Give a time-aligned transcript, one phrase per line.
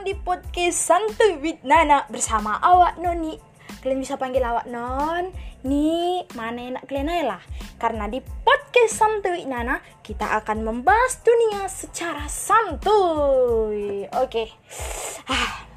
[0.00, 3.36] datang di podcast Santuy with Nana bersama awak Noni.
[3.84, 5.28] Kalian bisa panggil awak Non,
[5.68, 7.42] Ni, mana enak kalian aja lah.
[7.76, 14.08] Karena di podcast Santuy Nana kita akan membahas dunia secara santuy.
[14.16, 14.48] Oke.
[15.28, 15.68] Ah,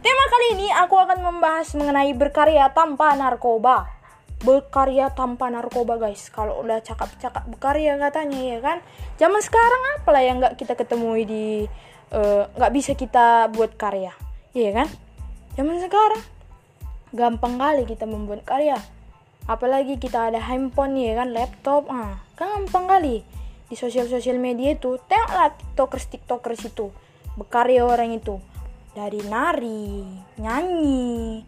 [0.00, 3.92] tema kali ini aku akan membahas mengenai berkarya tanpa narkoba
[4.36, 8.78] berkarya tanpa narkoba guys kalau udah cakap-cakap berkarya katanya ya kan
[9.16, 11.64] zaman sekarang apalah yang nggak kita ketemui di
[12.10, 14.14] nggak uh, bisa kita buat karya.
[14.56, 14.88] Iya kan?
[15.58, 16.22] Zaman sekarang
[17.14, 18.78] gampang kali kita membuat karya.
[19.46, 21.30] Apalagi kita ada handphone ya kan?
[21.34, 23.22] Laptop ah gampang kali.
[23.66, 26.94] Di sosial-sosial media itu tengoklah tiktokers tiktokers itu.
[27.34, 28.38] Berkarya orang itu.
[28.94, 30.06] Dari nari
[30.40, 31.42] nyanyi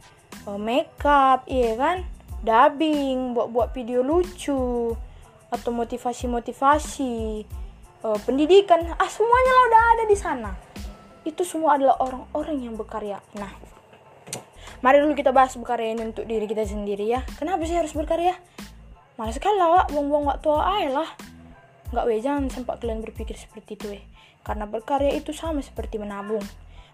[0.46, 1.98] eh, makeup iya kan?
[2.38, 4.94] Dubbing, buat-buat video lucu,
[5.50, 7.42] atau motivasi-motivasi,
[8.04, 10.52] uh, pendidikan, ah semuanya lah udah ada di sana.
[11.26, 13.18] Itu semua adalah orang-orang yang berkarya.
[13.36, 13.52] Nah,
[14.80, 17.24] mari dulu kita bahas berkarya ini untuk diri kita sendiri ya.
[17.36, 18.38] Kenapa sih harus berkarya?
[19.18, 21.10] Malas sekali lah, buang-buang waktu aja lah.
[21.90, 24.04] Nggak weh, jangan sempat kalian berpikir seperti itu weh.
[24.46, 26.44] Karena berkarya itu sama seperti menabung.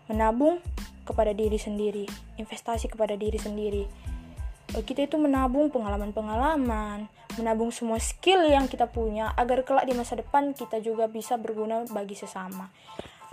[0.09, 0.61] Menabung
[1.05, 2.09] kepada diri sendiri,
[2.41, 3.85] investasi kepada diri sendiri
[4.73, 7.07] kita itu menabung pengalaman-pengalaman,
[7.39, 11.87] menabung semua skill yang kita punya agar kelak di masa depan kita juga bisa berguna
[11.91, 12.71] bagi sesama.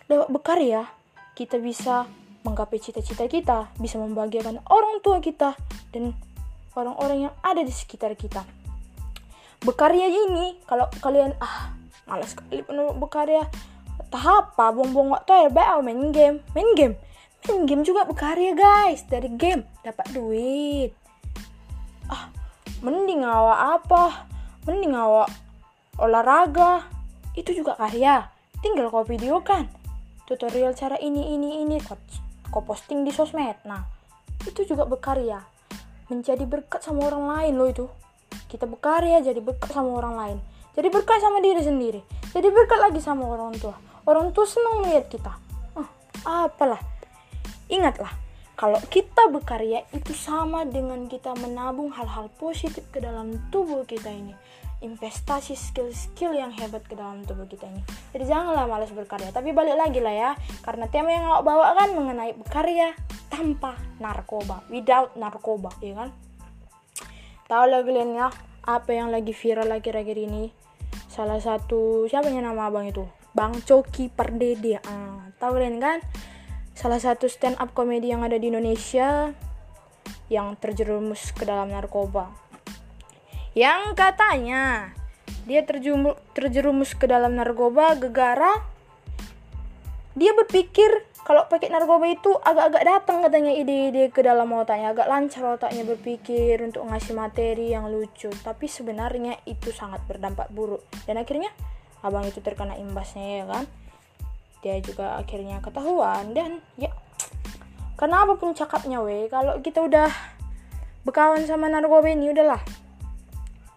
[0.05, 0.85] Lewat berkarya,
[1.33, 2.05] kita bisa
[2.45, 5.55] menggapai cita-cita kita, bisa membahagiakan orang tua kita
[5.93, 6.13] dan
[6.75, 8.45] orang-orang yang ada di sekitar kita.
[9.61, 11.73] Berkarya ini, kalau kalian ah
[12.09, 12.65] malas sekali
[12.97, 13.45] berkarya,
[14.09, 16.95] tahap apa, buang-buang waktu ya, baik main game, main game,
[17.45, 21.00] main game juga berkarya guys, dari game dapat duit
[22.81, 24.03] mending awak apa?
[24.65, 25.29] Mending awak
[26.01, 26.85] olahraga.
[27.37, 28.27] Itu juga karya.
[28.61, 29.69] Tinggal kau video kan
[30.25, 31.77] tutorial cara ini ini ini.
[31.79, 31.97] Kau,
[32.49, 33.57] kau posting di sosmed.
[33.65, 33.85] Nah
[34.45, 35.41] itu juga berkarya.
[36.09, 37.85] Menjadi berkat sama orang lain loh itu.
[38.49, 40.37] Kita berkarya jadi berkat sama orang lain.
[40.75, 42.01] Jadi berkat sama diri sendiri.
[42.31, 43.75] Jadi berkat lagi sama orang tua.
[44.07, 45.31] Orang tua senang melihat kita.
[46.25, 46.79] Ah, apalah.
[47.71, 54.11] Ingatlah kalau kita berkarya itu sama dengan kita menabung hal-hal positif ke dalam tubuh kita
[54.11, 54.35] ini.
[54.81, 57.81] Investasi skill-skill yang hebat ke dalam tubuh kita ini.
[58.17, 59.29] Jadi janganlah malas berkarya.
[59.29, 60.31] Tapi balik lagi lah ya
[60.65, 62.97] karena tema yang aku bawa kan mengenai berkarya
[63.29, 66.09] tanpa narkoba without narkoba ya kan?
[67.45, 68.27] Tahu lah kalian ya?
[68.61, 70.53] Apa yang lagi viral akhir-akhir ini?
[71.09, 73.05] Salah satu siapa yang nama abang itu?
[73.31, 75.97] Bang Coki Pardede ah, tahu kalian kan
[76.73, 79.31] salah satu stand up komedi yang ada di Indonesia
[80.31, 82.31] yang terjerumus ke dalam narkoba.
[83.51, 84.95] Yang katanya
[85.43, 88.63] dia terjerumus ke dalam narkoba gegara
[90.11, 95.55] dia berpikir kalau pakai narkoba itu agak-agak datang katanya ide-ide ke dalam otaknya agak lancar
[95.55, 98.27] otaknya berpikir untuk ngasih materi yang lucu.
[98.41, 100.83] Tapi sebenarnya itu sangat berdampak buruk.
[101.05, 101.53] Dan akhirnya
[102.01, 103.63] abang itu terkena imbasnya ya kan
[104.61, 106.93] dia juga akhirnya ketahuan dan ya
[107.97, 110.09] karena apa pun cakapnya weh kalau kita udah
[111.01, 112.61] berkawan sama narkoba ini udahlah.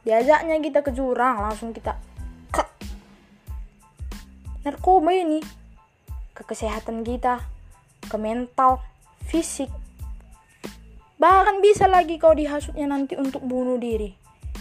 [0.05, 1.97] Diajaknya kita ke jurang langsung kita
[2.53, 2.65] ke
[4.65, 5.41] narkoba ini
[6.37, 7.41] ke kesehatan kita
[8.05, 8.84] ke mental
[9.25, 9.72] fisik.
[11.16, 14.12] Bahkan bisa lagi kau dihasutnya nanti untuk bunuh diri.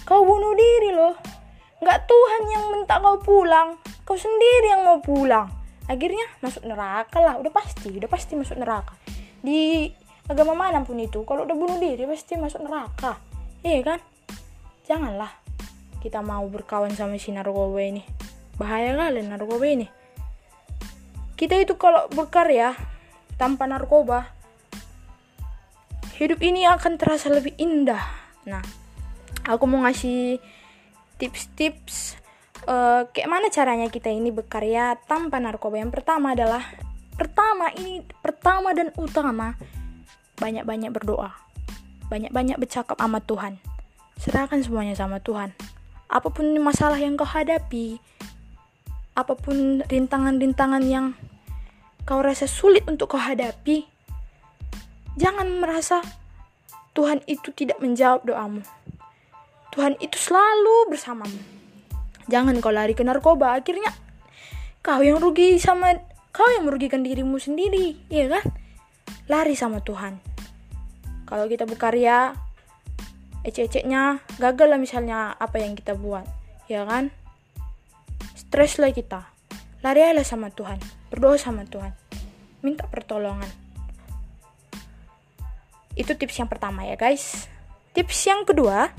[0.08, 1.16] Kau bunuh diri loh.
[1.84, 3.76] Nggak Tuhan yang minta kau pulang
[4.08, 8.96] kau sendiri yang mau pulang akhirnya masuk neraka lah udah pasti udah pasti masuk neraka.
[9.44, 9.92] Di
[10.32, 13.20] agama mana pun itu kalau udah bunuh diri pasti masuk neraka.
[13.64, 14.00] Iya kan?
[14.88, 15.32] Janganlah
[16.00, 18.04] kita mau berkawan sama si narkoba ini.
[18.56, 19.88] Bahaya kali narkoba ini.
[21.36, 22.76] Kita itu kalau berkarya
[23.36, 24.32] tanpa narkoba
[26.16, 28.04] hidup ini akan terasa lebih indah.
[28.48, 28.64] Nah
[29.44, 30.40] aku mau ngasih
[31.20, 32.23] tips-tips
[32.68, 35.80] uh, kayak mana caranya kita ini berkarya tanpa narkoba?
[35.80, 36.64] Yang pertama adalah
[37.14, 39.56] pertama ini pertama dan utama
[40.42, 41.32] banyak-banyak berdoa.
[42.10, 43.62] Banyak-banyak bercakap sama Tuhan.
[44.20, 45.56] Serahkan semuanya sama Tuhan.
[46.12, 47.98] Apa pun masalah yang kau hadapi
[49.14, 51.14] apa pun rintangan-rintangan yang
[52.02, 53.86] kau rasa sulit untuk kau hadapi
[55.14, 56.02] jangan merasa
[56.98, 58.62] Tuhan itu tidak menjawab doamu.
[59.74, 61.63] Tuhan itu selalu bersamamu
[62.32, 63.92] jangan kau lari ke narkoba akhirnya
[64.84, 65.96] kau yang rugi sama
[66.34, 68.46] kau yang merugikan dirimu sendiri ya kan?
[69.30, 70.20] Lari sama Tuhan.
[71.24, 72.36] Kalau kita berkarya
[73.48, 76.28] ecek-eceknya gagal lah misalnya apa yang kita buat
[76.68, 77.14] ya kan?
[78.36, 79.30] Stres lah kita.
[79.84, 80.80] Lari aja sama Tuhan.
[81.12, 81.92] Berdoa sama Tuhan.
[82.64, 83.48] Minta pertolongan.
[85.94, 87.46] Itu tips yang pertama ya guys.
[87.94, 88.90] Tips yang kedua,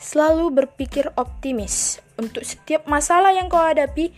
[0.00, 2.00] selalu berpikir optimis.
[2.16, 4.10] Untuk setiap masalah yang kau hadapi,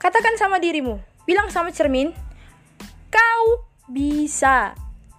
[0.00, 0.96] katakan sama dirimu,
[1.28, 2.10] bilang sama cermin,
[3.12, 4.72] kau bisa.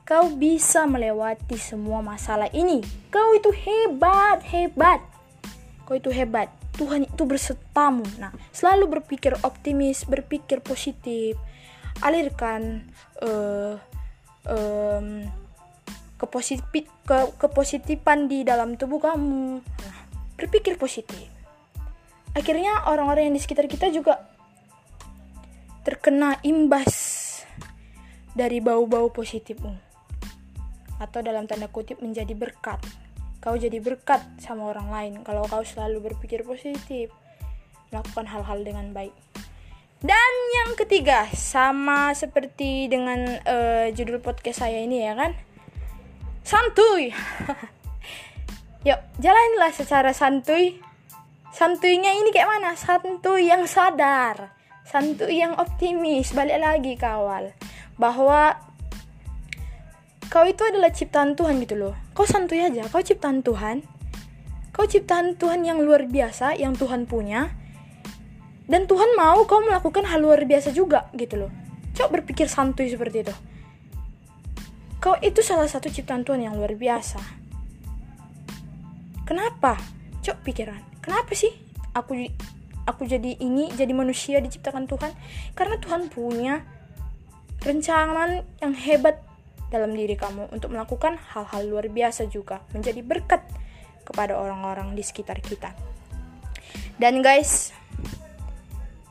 [0.08, 2.80] Kau bisa melewati semua masalah ini.
[3.12, 5.04] Kau itu hebat, hebat.
[5.84, 6.48] Kau itu hebat.
[6.80, 8.08] Tuhan itu bersertamu.
[8.16, 11.36] Nah, selalu berpikir optimis, berpikir positif.
[12.00, 12.88] Alirkan
[13.20, 13.76] uh,
[14.48, 15.28] um,
[16.16, 19.60] kepositif, ke, kepositifan di dalam tubuh kamu.
[19.60, 19.98] Nah,
[20.38, 21.28] berpikir positif.
[22.38, 24.22] Akhirnya orang-orang yang di sekitar kita juga
[25.82, 26.94] terkena imbas
[28.38, 29.74] dari bau-bau positifmu
[31.02, 32.78] atau dalam tanda kutip menjadi berkat.
[33.42, 37.10] Kau jadi berkat sama orang lain kalau kau selalu berpikir positif,
[37.90, 39.14] melakukan hal-hal dengan baik.
[39.98, 45.34] Dan yang ketiga, sama seperti dengan uh, judul podcast saya ini ya kan,
[46.46, 47.10] santuy.
[48.88, 50.80] Yuk, jalanilah secara santuy.
[51.52, 52.72] Santuinya ini kayak mana?
[52.72, 54.56] Santuy yang sadar,
[54.88, 56.32] santuy yang optimis.
[56.32, 57.52] Balik lagi kawal.
[58.00, 58.56] Bahwa
[60.32, 62.00] kau itu adalah ciptaan Tuhan gitu loh.
[62.16, 62.88] Kau santuy aja.
[62.88, 63.84] Kau ciptaan Tuhan.
[64.72, 67.52] Kau ciptaan Tuhan yang luar biasa yang Tuhan punya.
[68.72, 71.52] Dan Tuhan mau kau melakukan hal luar biasa juga gitu loh.
[71.92, 73.36] Coba berpikir santuy seperti itu.
[75.04, 77.47] Kau itu salah satu ciptaan Tuhan yang luar biasa
[79.28, 79.76] kenapa
[80.24, 81.52] coba pikiran kenapa sih
[81.92, 82.32] aku
[82.88, 85.12] aku jadi ini jadi manusia diciptakan Tuhan
[85.54, 86.64] karena Tuhan punya
[87.62, 89.28] rencana yang hebat
[89.68, 93.44] dalam diri kamu untuk melakukan hal-hal luar biasa juga, menjadi berkat
[94.08, 95.76] kepada orang-orang di sekitar kita.
[96.96, 97.76] Dan guys,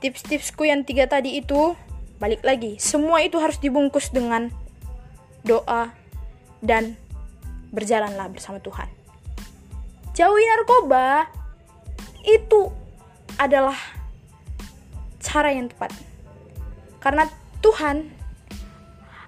[0.00, 1.76] tips-tipsku yang tiga tadi itu
[2.16, 4.48] balik lagi, semua itu harus dibungkus dengan
[5.44, 5.92] doa
[6.64, 6.96] dan
[7.70, 8.88] berjalanlah bersama Tuhan.
[10.16, 11.28] Jauhi narkoba
[12.24, 12.72] itu
[13.36, 13.76] adalah
[15.20, 15.92] cara yang tepat.
[17.04, 17.28] Karena
[17.60, 18.08] Tuhan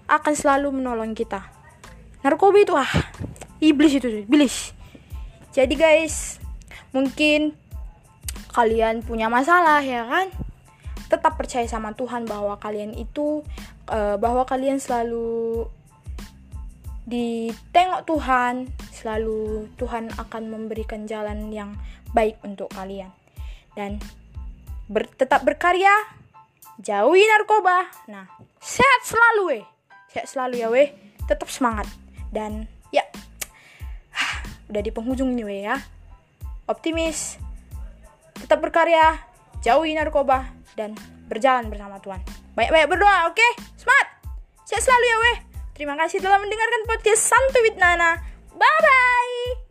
[0.09, 1.45] akan selalu menolong kita.
[2.25, 2.89] Narkoba itu ah,
[3.61, 4.73] iblis itu, iblis.
[5.53, 6.41] Jadi guys,
[6.97, 7.53] mungkin
[8.57, 10.33] kalian punya masalah ya kan?
[11.13, 13.45] Tetap percaya sama Tuhan bahwa kalian itu
[13.93, 15.69] uh, bahwa kalian selalu
[17.05, 21.79] ditengok Tuhan, selalu Tuhan akan memberikan jalan yang
[22.11, 23.15] baik untuk kalian.
[23.79, 24.03] Dan
[24.91, 25.95] ber, tetap berkarya,
[26.83, 27.87] jauhi narkoba.
[28.11, 28.27] Nah,
[28.59, 29.67] sehat selalu eh
[30.19, 30.89] sehat selalu ya weh.
[31.29, 31.87] Tetap semangat.
[32.33, 33.05] Dan ya
[34.73, 35.79] udah di penghujung ini weh ya.
[36.69, 37.39] Optimis
[38.35, 39.19] tetap berkarya
[39.63, 40.97] jauhi narkoba dan
[41.29, 42.21] berjalan bersama Tuhan.
[42.57, 43.37] Banyak-banyak berdoa oke?
[43.37, 43.51] Okay?
[43.79, 44.09] semangat!
[44.67, 45.39] Sehat selalu ya weh.
[45.79, 48.28] Terima kasih telah mendengarkan podcast Santu with Nana
[48.59, 49.68] bye bye